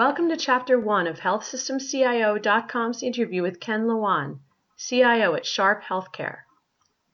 [0.00, 4.40] Welcome to Chapter 1 of HealthSystemCIO.com's interview with Ken Lawonn,
[4.78, 6.38] CIO at Sharp Healthcare.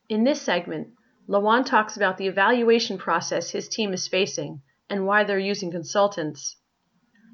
[0.09, 0.91] In this segment,
[1.27, 6.59] Lawonn talks about the evaluation process his team is facing and why they're using consultants,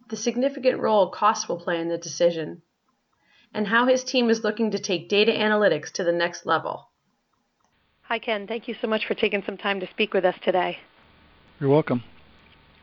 [0.08, 2.62] the significant role cost will play in the decision,
[3.52, 6.88] and how his team is looking to take data analytics to the next level.
[8.04, 8.46] Hi, Ken.
[8.46, 10.78] Thank you so much for taking some time to speak with us today.
[11.60, 12.02] You're welcome.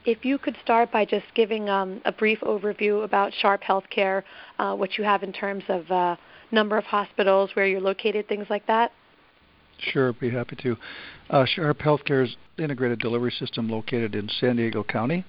[0.06, 4.24] If you could start by just giving um, a brief overview about Sharp Healthcare,
[4.58, 6.16] uh, what you have in terms of uh,
[6.52, 8.92] number of hospitals, where you're located, things like that.
[9.78, 10.78] Sure, be happy to.
[11.30, 15.26] Uh, Sharp Healthcare is integrated delivery system located in San Diego County.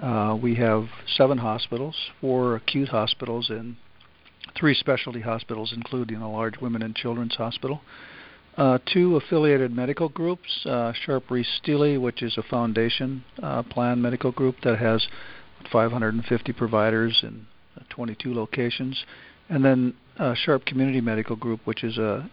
[0.00, 3.76] Uh, we have seven hospitals, four acute hospitals, and
[4.54, 7.80] three specialty hospitals, including a large women and children's hospital.
[8.56, 14.32] Uh, two affiliated medical groups, uh, Sharp Rees-Stealy, which is a foundation uh, plan medical
[14.32, 15.06] group that has
[15.70, 17.46] 550 providers in
[17.76, 19.04] uh, 22 locations,
[19.50, 22.30] and then uh, Sharp Community Medical Group, which is a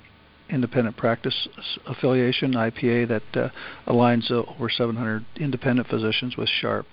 [0.50, 1.48] independent practice
[1.88, 3.50] affiliation IPA that uh,
[3.88, 6.86] aligns over 700 independent physicians with Sharp.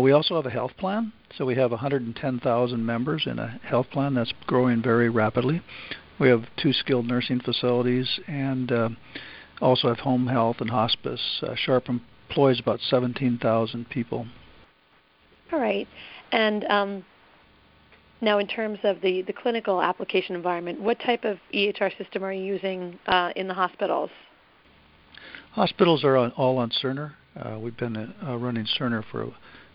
[0.00, 4.14] we also have a health plan, so we have 110,000 members in a health plan
[4.14, 5.60] that's growing very rapidly.
[6.18, 8.88] We have two skilled nursing facilities and uh,
[9.60, 11.42] also have home health and hospice.
[11.42, 14.26] Uh, Sharp employs about 17,000 people.
[15.52, 15.88] All right.
[16.32, 17.04] And um,
[18.20, 22.32] now, in terms of the, the clinical application environment, what type of EHR system are
[22.32, 24.10] you using uh, in the hospitals?
[25.52, 27.12] Hospitals are on, all on Cerner.
[27.36, 29.32] Uh, we've been uh, running Cerner for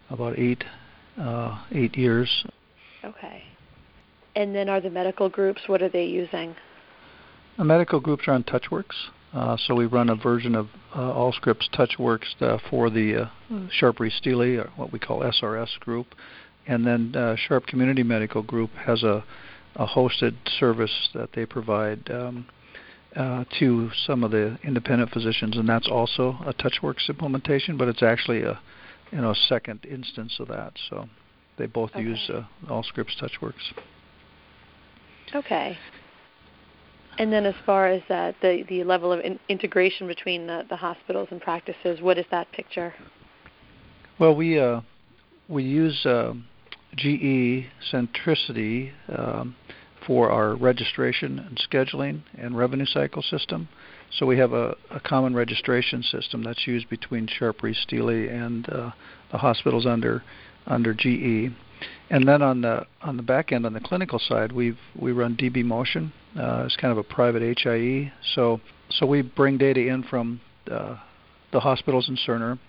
[0.09, 0.63] about eight
[1.17, 2.45] uh, eight years.
[3.03, 3.43] Okay.
[4.35, 6.55] And then are the medical groups, what are they using?
[7.57, 9.09] The medical groups are on TouchWorks.
[9.33, 13.99] Uh, so we run a version of uh, Allscripts TouchWorks uh, for the uh, Sharp
[13.99, 16.07] Rees-Stealy, or what we call SRS group.
[16.67, 19.23] And then uh, Sharp Community Medical Group has a,
[19.75, 22.45] a hosted service that they provide um,
[23.15, 28.03] uh, to some of the independent physicians, and that's also a TouchWorks implementation, but it's
[28.03, 28.59] actually a
[29.11, 30.73] you know second instance of that.
[30.89, 31.07] So
[31.57, 32.01] they both okay.
[32.01, 33.73] use uh, Allscripts TouchWorks.
[35.35, 35.77] Okay.
[37.19, 40.75] And then, as far as uh, the the level of in- integration between the, the
[40.75, 42.93] hospitals and practices, what is that picture?
[44.19, 44.81] Well, we uh,
[45.47, 46.33] we use uh,
[46.95, 49.55] GE Centricity um,
[50.07, 53.69] for our registration and scheduling and revenue cycle system.
[54.11, 58.91] So we have a, a common registration system that's used between Sharp Rees-Stealy and uh,
[59.31, 60.23] the hospitals under
[60.65, 61.51] under GE.
[62.09, 65.35] And then on the on the back end, on the clinical side, we've we run
[65.35, 66.11] dbMotion.
[66.37, 68.11] Uh, it's kind of a private HIE.
[68.35, 70.97] So so we bring data in from uh,
[71.51, 72.59] the hospitals in Cerner,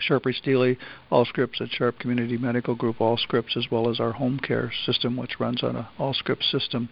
[0.00, 0.78] Sharp Stealy,
[1.10, 5.40] Allscripts at Sharp Community Medical Group, Allscripts, as well as our home care system, which
[5.40, 6.88] runs on a Allscripts system.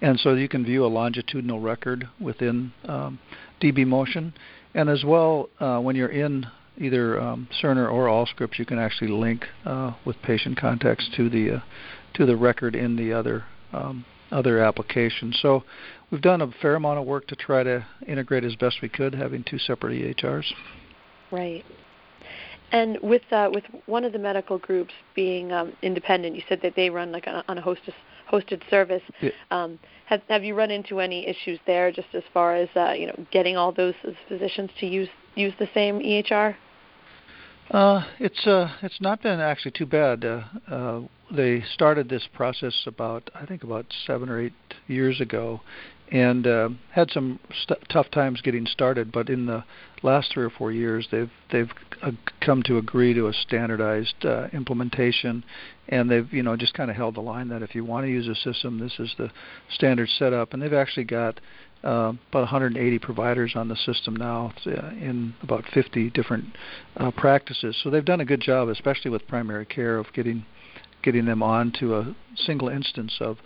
[0.00, 3.18] And so you can view a longitudinal record within um,
[3.60, 4.32] dbMotion.
[4.74, 6.46] And as well, uh, when you're in
[6.78, 11.56] either um, Cerner or Allscripts, you can actually link uh, with patient contacts to the
[11.56, 11.60] uh,
[12.14, 15.38] to the record in the other um, other applications.
[15.40, 15.64] So
[16.10, 19.14] we've done a fair amount of work to try to integrate as best we could,
[19.14, 20.52] having two separate EHRs.
[21.30, 21.64] Right.
[22.70, 26.74] And with uh, with one of the medical groups being um, independent, you said that
[26.76, 27.94] they run like on, on a hostess
[28.30, 29.02] hosted service.
[29.22, 29.30] Yeah.
[29.50, 33.06] Um, have have you run into any issues there, just as far as uh, you
[33.06, 33.94] know, getting all those
[34.28, 36.54] physicians to use use the same EHR?
[37.70, 40.24] Uh, it's uh, it's not been actually too bad.
[40.24, 44.54] Uh, uh, they started this process about I think about seven or eight
[44.86, 45.60] years ago,
[46.10, 49.12] and uh, had some st- tough times getting started.
[49.12, 49.64] But in the
[50.02, 51.70] last three or four years, they've they've
[52.00, 55.44] uh, come to agree to a standardized uh, implementation,
[55.90, 58.10] and they've you know just kind of held the line that if you want to
[58.10, 59.30] use a system, this is the
[59.74, 60.54] standard setup.
[60.54, 61.38] And they've actually got
[61.84, 66.44] uh, about 180 providers on the system now uh, in about 50 different
[66.96, 67.78] uh, practices.
[67.82, 70.44] So they've done a good job, especially with primary care, of getting
[71.02, 73.38] getting them on to a single instance of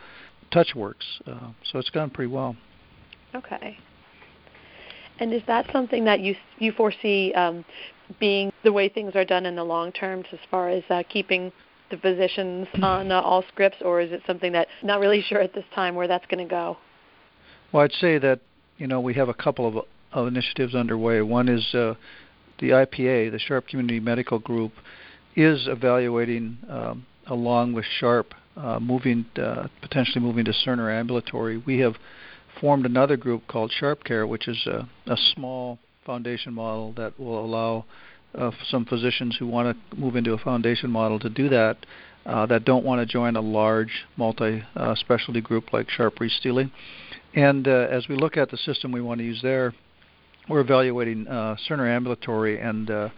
[0.52, 1.20] TouchWorks.
[1.26, 2.56] Uh, so it's gone pretty well.
[3.34, 3.76] Okay.
[5.20, 7.64] And is that something that you you foresee um,
[8.18, 11.52] being the way things are done in the long term, as far as uh, keeping
[11.90, 15.64] the physicians on uh, Allscripts, or is it something that not really sure at this
[15.74, 16.78] time where that's going to go?
[17.72, 18.40] Well, I'd say that
[18.76, 21.22] you know we have a couple of, of initiatives underway.
[21.22, 21.94] One is uh,
[22.58, 24.72] the IPA, the Sharp Community Medical Group,
[25.34, 31.56] is evaluating um, along with Sharp uh, moving uh, potentially moving to Cerner ambulatory.
[31.56, 31.94] We have
[32.60, 37.42] formed another group called Sharp Care, which is a, a small foundation model that will
[37.42, 37.86] allow
[38.34, 41.78] uh, some physicians who want to move into a foundation model to do that
[42.26, 46.70] uh, that don't want to join a large multi-specialty uh, group like Sharp Rees-Stealy.
[47.34, 49.75] And uh, as we look at the system we want to use there,
[50.49, 53.08] we're evaluating uh, Cerner Ambulatory, and uh,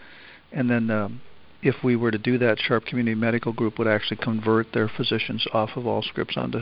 [0.53, 1.21] and then um,
[1.63, 5.47] if we were to do that, Sharp Community Medical Group would actually convert their physicians
[5.53, 6.61] off of Allscripts onto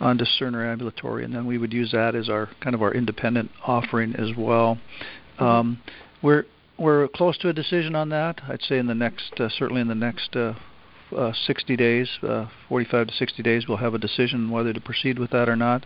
[0.00, 3.50] onto Cerner Ambulatory, and then we would use that as our kind of our independent
[3.64, 4.78] offering as well.
[5.38, 5.44] Mm-hmm.
[5.44, 5.82] Um,
[6.22, 6.44] we're
[6.76, 8.40] we're close to a decision on that.
[8.48, 10.54] I'd say in the next, uh, certainly in the next uh,
[11.14, 15.18] uh, 60 days, uh, 45 to 60 days, we'll have a decision whether to proceed
[15.18, 15.84] with that or not.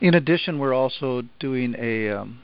[0.00, 2.40] In addition, we're also doing a um,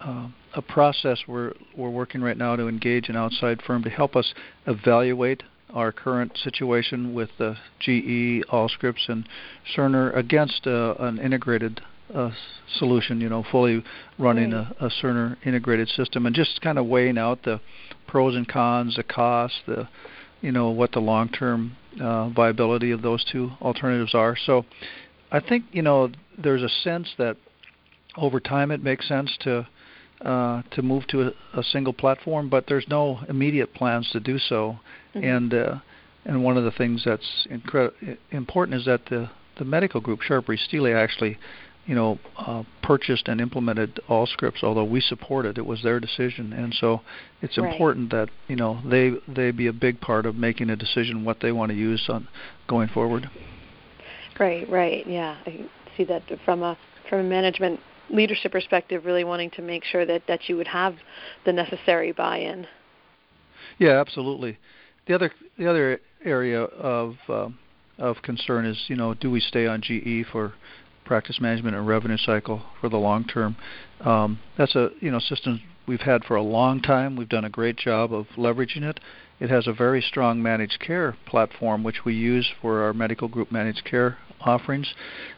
[0.00, 4.14] uh, a process we're we're working right now to engage an outside firm to help
[4.14, 4.32] us
[4.66, 5.42] evaluate
[5.72, 9.28] our current situation with the GE, Allscripts, and
[9.74, 11.80] Cerner against uh, an integrated
[12.14, 12.30] uh,
[12.78, 13.20] solution.
[13.20, 13.82] You know, fully
[14.16, 14.68] running right.
[14.80, 17.60] a, a Cerner integrated system, and just kind of weighing out the
[18.06, 19.88] pros and cons, the cost, the
[20.42, 24.36] you know what the long-term uh, viability of those two alternatives are.
[24.46, 24.64] So,
[25.34, 27.36] I think you know there's a sense that
[28.16, 29.66] over time it makes sense to
[30.24, 34.38] uh, to move to a, a, single platform, but there's no immediate plans to do
[34.38, 34.78] so.
[35.14, 35.24] Mm-hmm.
[35.24, 35.74] And uh,
[36.24, 39.28] and one of the things that's incre- important is that the
[39.58, 41.36] the medical group Sharp Rees-Stealy actually,
[41.84, 44.62] you know, uh, purchased and implemented Allscripts.
[44.62, 47.00] Although we supported, it it was their decision, and so
[47.42, 47.72] it's right.
[47.72, 51.40] important that you know they they be a big part of making a decision what
[51.40, 52.28] they want to use on
[52.68, 53.28] going forward.
[54.38, 55.36] Right, right, yeah.
[55.46, 55.66] I
[55.96, 56.76] see that from a
[57.08, 60.96] from a management leadership perspective, really wanting to make sure that that you would have
[61.44, 62.66] the necessary buy-in.
[63.78, 64.58] Yeah, absolutely.
[65.06, 67.48] The other the other area of uh,
[67.98, 70.54] of concern is you know do we stay on GE for
[71.04, 73.56] practice management and revenue cycle for the long term?
[74.00, 77.16] Um, that's a you know system we've had for a long time.
[77.16, 79.00] We've done a great job of leveraging it.
[79.40, 83.52] It has a very strong managed care platform, which we use for our medical group
[83.52, 84.92] managed care offerings.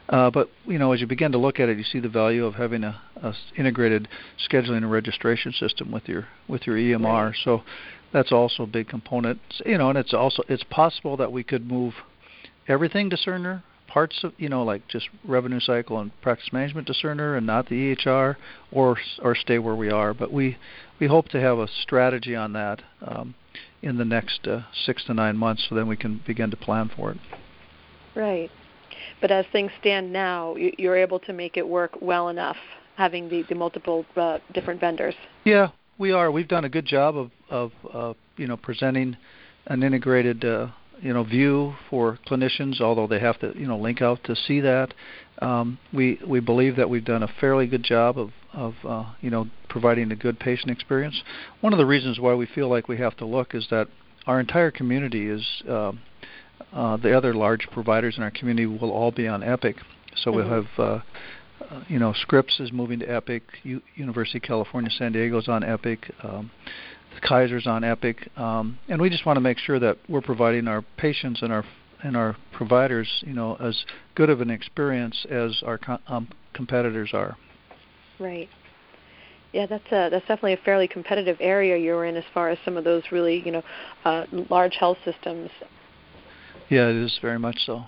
[0.09, 2.45] Uh, but you know, as you begin to look at it, you see the value
[2.45, 4.07] of having a, a integrated
[4.49, 7.03] scheduling and registration system with your with your EMR.
[7.03, 7.35] Right.
[7.43, 7.63] So
[8.13, 9.39] that's also a big component.
[9.65, 11.93] You know, and it's also it's possible that we could move
[12.67, 16.93] everything to Cerner, parts of you know like just revenue cycle and practice management to
[16.93, 18.35] Cerner, and not the EHR,
[18.71, 20.13] or or stay where we are.
[20.13, 20.57] But we
[20.99, 23.35] we hope to have a strategy on that um,
[23.81, 26.89] in the next uh, six to nine months, so then we can begin to plan
[26.95, 27.17] for it.
[28.15, 28.49] Right.
[29.21, 32.57] But as things stand now, you're able to make it work well enough,
[32.95, 35.15] having the, the multiple uh, different vendors.
[35.43, 36.31] Yeah, we are.
[36.31, 39.17] We've done a good job of, of uh, you know presenting
[39.67, 40.67] an integrated uh,
[41.01, 44.59] you know view for clinicians, although they have to you know link out to see
[44.61, 44.93] that.
[45.41, 49.29] Um, we we believe that we've done a fairly good job of of uh, you
[49.29, 51.21] know providing a good patient experience.
[51.61, 53.87] One of the reasons why we feel like we have to look is that
[54.25, 55.45] our entire community is
[56.73, 59.77] uh, the other large providers in our community will all be on Epic.
[60.15, 60.37] So mm-hmm.
[60.37, 60.83] we'll have, uh,
[61.69, 63.43] uh, you know, Scripps is moving to Epic.
[63.63, 66.11] U- University of California, San Diego is on Epic.
[66.23, 66.51] Um,
[67.21, 70.83] Kaiser's on Epic, um, and we just want to make sure that we're providing our
[70.97, 71.63] patients and our
[72.03, 77.09] and our providers, you know, as good of an experience as our co- um, competitors
[77.13, 77.35] are.
[78.19, 78.47] Right.
[79.51, 82.77] Yeah, that's a that's definitely a fairly competitive area you're in as far as some
[82.77, 83.63] of those really you know
[84.05, 85.49] uh, large health systems
[86.69, 87.85] yeah, it is very much so.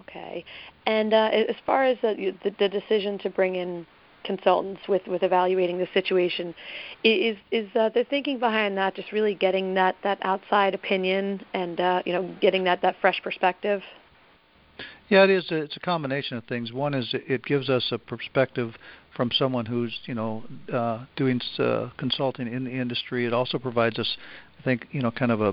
[0.00, 0.44] Okay.
[0.86, 3.86] And uh, as far as the, the, the decision to bring in
[4.24, 6.54] consultants with, with evaluating the situation,
[7.04, 11.80] is is uh, the thinking behind that just really getting that, that outside opinion and
[11.80, 13.82] uh, you know getting that, that fresh perspective?
[15.08, 15.46] Yeah, it is.
[15.50, 16.72] It's a combination of things.
[16.72, 18.74] One is it gives us a perspective
[19.14, 23.26] from someone who's you know uh, doing uh, consulting in the industry.
[23.26, 24.16] It also provides us,
[24.58, 25.52] I think, you know, kind of a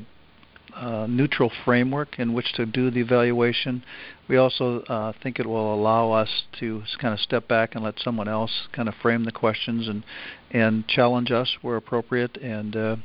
[0.76, 3.84] uh, neutral framework in which to do the evaluation.
[4.30, 8.00] We also uh, think it will allow us to kind of step back and let
[8.00, 10.04] someone else kind of frame the questions and
[10.52, 12.38] and challenge us where appropriate.
[12.38, 12.96] And uh,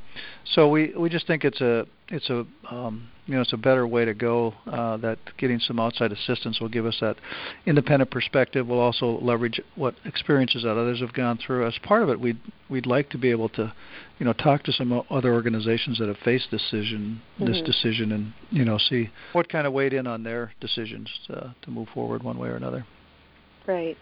[0.44, 3.86] so we we just think it's a it's a um, you know it's a better
[3.86, 4.54] way to go.
[4.66, 7.16] Uh, that getting some outside assistance will give us that
[7.66, 8.66] independent perspective.
[8.66, 11.66] We'll also leverage what experiences that others have gone through.
[11.66, 12.38] As part of it, we'd
[12.68, 13.72] we'd like to be able to,
[14.18, 17.46] you know, talk to some other organizations that have faced decision mm-hmm.
[17.46, 21.50] this decision and you know see what kind of weighed in on their decisions uh,
[21.62, 22.86] to move forward one way or another.
[23.66, 23.96] Right.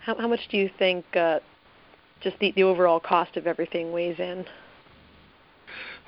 [0.00, 1.40] How how much do you think uh,
[2.20, 4.44] just the, the overall cost of everything weighs in?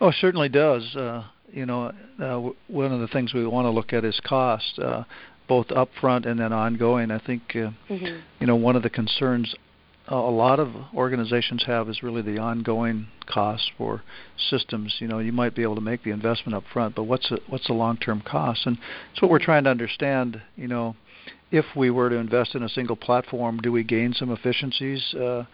[0.01, 0.95] Oh, certainly does.
[0.95, 4.79] Uh, you know, uh, one of the things we want to look at is cost,
[4.79, 5.05] uh,
[5.49, 7.11] both upfront and then ongoing.
[7.11, 8.21] I think, uh, mm-hmm.
[8.39, 9.55] you know, one of the concerns
[10.11, 14.03] a lot of organizations have is really the ongoing cost for
[14.51, 14.97] systems.
[15.01, 17.41] You know, you might be able to make the investment up front, but what's the,
[17.49, 18.67] what's the long-term cost?
[18.67, 18.79] And
[19.13, 20.41] it's what we're trying to understand.
[20.57, 20.97] You know,
[21.51, 25.15] if we were to invest in a single platform, do we gain some efficiencies?
[25.15, 25.45] Uh,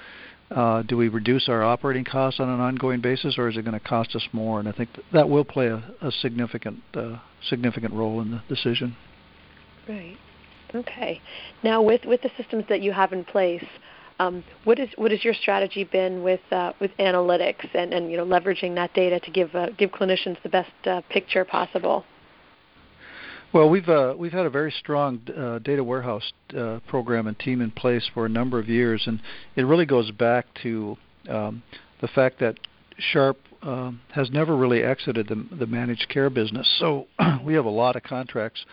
[0.51, 3.79] uh, do we reduce our operating costs on an ongoing basis, or is it going
[3.79, 4.61] to cost us more?
[4.61, 7.17] And I think that will play a, a significant uh,
[7.49, 8.97] significant role in the decision.
[9.89, 10.17] Right.
[10.75, 11.21] Okay.
[11.63, 13.65] Now, with with the systems that you have in place,
[14.19, 18.17] um, what is what has your strategy been with uh, with analytics and, and you
[18.17, 22.05] know leveraging that data to give uh, give clinicians the best uh, picture possible?
[23.53, 27.61] Well, we've uh, we've had a very strong uh, data warehouse uh, program and team
[27.61, 29.21] in place for a number of years, and
[29.57, 30.97] it really goes back to
[31.29, 31.63] um,
[32.01, 32.59] the fact that
[32.99, 36.69] Sharp um, has never really exited the, the managed care business.
[36.79, 37.07] So
[37.45, 38.65] we have a lot of contracts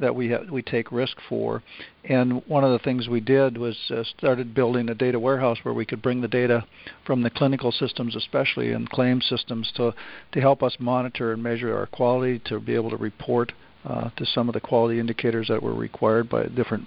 [0.00, 1.62] that we we take risk for,
[2.04, 5.74] and one of the things we did was uh, started building a data warehouse where
[5.74, 6.64] we could bring the data
[7.04, 9.94] from the clinical systems, especially and claim systems, to
[10.32, 13.52] to help us monitor and measure our quality, to be able to report
[13.84, 16.86] uh, to some of the quality indicators that were required by different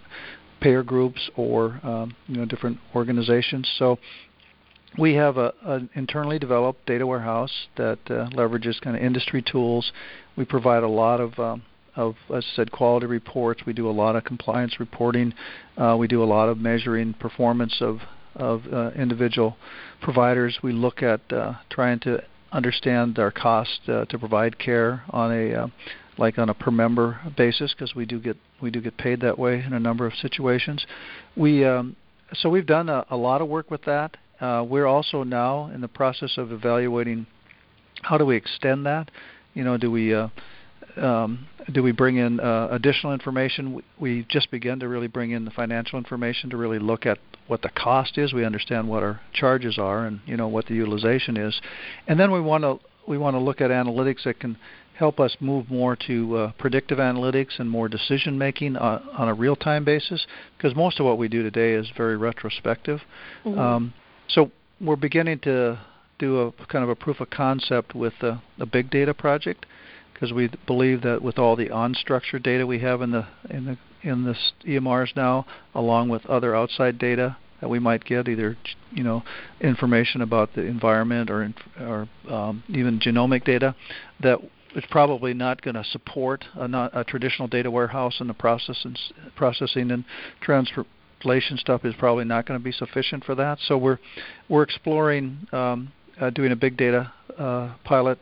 [0.62, 3.70] payer groups or um, you know different organizations.
[3.78, 4.00] So
[4.98, 9.92] we have a, an internally developed data warehouse that uh, leverages kind of industry tools.
[10.36, 11.64] We provide a lot of um,
[11.96, 13.62] of, as I said, quality reports.
[13.66, 15.34] We do a lot of compliance reporting.
[15.78, 18.00] Uh, we do a lot of measuring performance of
[18.36, 19.58] of uh, individual
[20.02, 20.58] providers.
[20.64, 25.54] We look at uh, trying to understand our cost uh, to provide care on a
[25.54, 25.68] uh,
[26.18, 29.38] like on a per member basis because we do get we do get paid that
[29.38, 30.86] way in a number of situations.
[31.36, 31.96] We um,
[32.34, 34.18] so we've done a, a lot of work with that.
[34.40, 37.26] Uh, we're also now in the process of evaluating
[38.02, 39.10] how do we extend that.
[39.54, 40.30] You know, do we uh,
[40.98, 43.82] um, do we bring in uh, additional information?
[44.00, 47.62] We, just began to really bring in the financial information to really look at what
[47.62, 48.34] the cost is.
[48.34, 51.60] We understand what our charges are, and you know what the utilization is,
[52.08, 54.58] and then we want to we want to look at analytics that can
[54.96, 59.34] help us move more to uh, predictive analytics and more decision making on, on a
[59.34, 63.02] real time basis because most of what we do today is very retrospective.
[63.44, 63.60] Mm-hmm.
[63.60, 63.94] Um,
[64.28, 65.80] so we're beginning to
[66.20, 69.66] do a kind of a proof of concept with a, a big data project
[70.14, 73.78] because we believe that with all the unstructured data we have in the in the
[74.04, 78.58] in the EMRs now, along with other outside data that we might get, either
[78.92, 79.24] you know
[79.62, 83.76] information about the environment or or um, even genomic data,
[84.22, 84.40] that
[84.76, 88.84] it's probably not going to support a, not, a, traditional data warehouse, and the process
[88.84, 89.00] and
[89.36, 90.04] processing and
[90.42, 93.60] translation stuff is probably not going to be sufficient for that.
[93.66, 94.00] So we're
[94.50, 98.20] we're exploring um, uh, doing a big data uh, pilot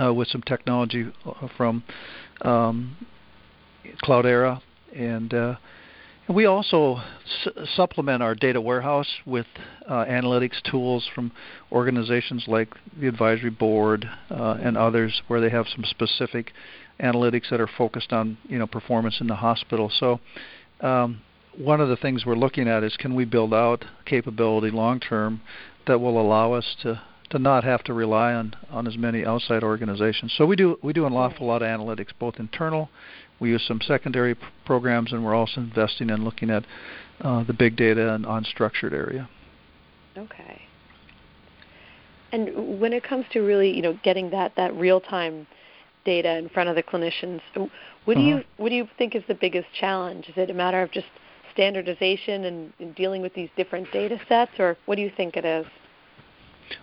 [0.00, 1.82] uh, with some technology uh, from
[2.42, 2.96] um,
[4.02, 4.60] Cloudera
[4.94, 5.56] and uh,
[6.28, 7.00] we also
[7.42, 9.46] su- supplement our data warehouse with
[9.88, 11.32] uh, analytics tools from
[11.72, 12.68] organizations like
[13.00, 16.52] the advisory board uh, and others, where they have some specific
[17.00, 19.90] analytics that are focused on you know performance in the hospital.
[19.92, 20.20] So.
[20.80, 21.22] Um,
[21.56, 25.40] one of the things we're looking at is can we build out capability long term
[25.88, 29.62] that will allow us to to not have to rely on on as many outside
[29.62, 30.34] organizations.
[30.36, 32.88] So we do we do an awful lot of analytics, both internal
[33.40, 36.64] we use some secondary p- programs, and we're also investing in looking at
[37.20, 39.28] uh, the big data and unstructured area.
[40.16, 40.62] Okay.
[42.32, 45.46] And when it comes to really, you know, getting that that real time
[46.04, 48.20] data in front of the clinicians, what do uh-huh.
[48.20, 50.28] you what do you think is the biggest challenge?
[50.28, 51.06] Is it a matter of just
[51.52, 55.44] standardization and, and dealing with these different data sets, or what do you think it
[55.44, 55.66] is?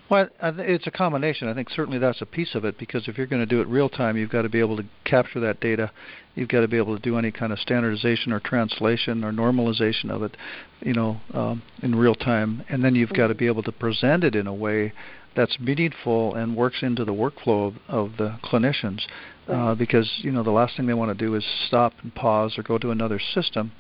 [0.10, 1.48] Well, it's a combination.
[1.48, 3.68] I think certainly that's a piece of it because if you're going to do it
[3.68, 5.92] real time, you've got to be able to capture that data.
[6.36, 10.10] You've got to be able to do any kind of standardization or translation or normalization
[10.10, 10.36] of it,
[10.82, 14.24] you know, um, in real time, and then you've got to be able to present
[14.24, 14.94] it in a way
[15.36, 19.02] that's meaningful and works into the workflow of, of the clinicians.
[19.48, 22.58] Uh, because you know the last thing they want to do is stop and pause
[22.58, 23.72] or go to another system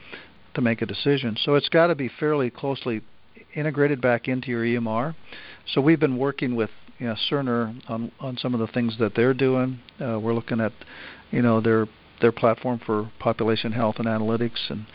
[0.53, 1.35] to make a decision.
[1.43, 3.01] So it's got to be fairly closely
[3.55, 5.15] integrated back into your EMR.
[5.74, 6.69] So we've been working with
[7.00, 9.79] you know, Cerner on on some of the things that they're doing.
[10.00, 10.72] Uh, we're looking at
[11.31, 11.88] you know their
[12.22, 14.86] their platform for population health and analytics, and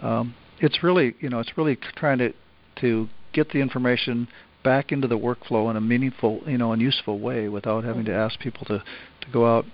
[0.00, 2.32] um, it's really you know it's really trying to
[2.80, 4.28] to get the information
[4.64, 8.14] back into the workflow in a meaningful you know and useful way without having to
[8.14, 8.78] ask people to
[9.20, 9.64] to go out.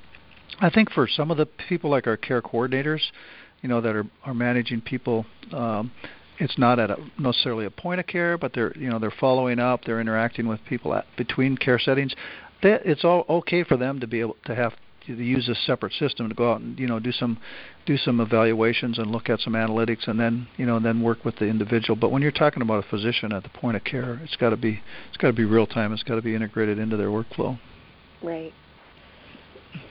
[0.61, 3.02] I think for some of the people like our care coordinators,
[3.61, 5.26] you know that are are managing people.
[5.52, 5.92] Um,
[6.38, 9.58] it's not at a, necessarily a point of care, but they're you know they're following
[9.58, 12.14] up, they're interacting with people at, between care settings.
[12.62, 14.74] That it's all okay for them to be able to have
[15.06, 17.38] to use a separate system to go out and you know do some
[17.86, 21.24] do some evaluations and look at some analytics and then you know and then work
[21.24, 21.96] with the individual.
[21.96, 24.56] But when you're talking about a physician at the point of care, it's got to
[24.56, 25.92] be it's got to be real time.
[25.92, 27.58] It's got to be integrated into their workflow.
[28.22, 28.52] Right.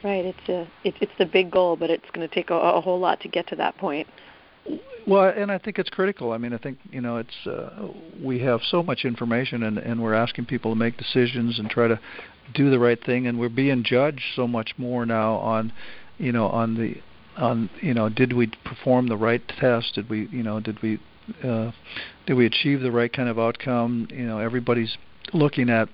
[0.04, 0.26] Right.
[0.26, 3.00] It's a it, it's the big goal, but it's going to take a, a whole
[3.00, 4.08] lot to get to that point.
[5.06, 6.32] Well, and I think it's critical.
[6.32, 7.88] I mean, I think you know, it's uh,
[8.22, 11.88] we have so much information, and and we're asking people to make decisions and try
[11.88, 12.00] to
[12.54, 15.74] do the right thing, and we're being judged so much more now on,
[16.18, 16.96] you know, on the
[17.38, 19.96] on you know, did we perform the right test?
[19.96, 21.00] Did we you know, did we
[21.44, 21.72] uh,
[22.26, 24.08] did we achieve the right kind of outcome?
[24.10, 24.98] You know, everybody's
[25.34, 25.90] looking at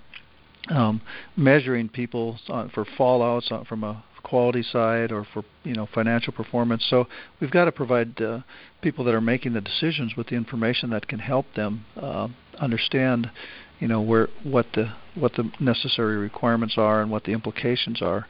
[0.67, 1.01] um,
[1.35, 6.85] measuring people for fallouts from a quality side or for you know financial performance.
[6.85, 7.07] So
[7.39, 8.41] we've got to provide uh,
[8.81, 12.27] people that are making the decisions with the information that can help them uh,
[12.59, 13.31] understand
[13.79, 18.27] you know where what the what the necessary requirements are and what the implications are.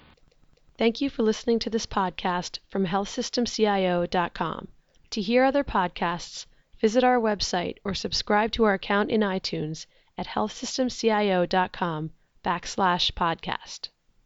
[0.77, 4.67] Thank you for listening to this podcast from healthsystemcio.com.
[5.09, 6.45] To hear other podcasts,
[6.79, 9.86] visit our website or subscribe to our account in iTunes
[10.17, 12.12] at healthsystemcio.com
[12.43, 13.89] backslash podcast.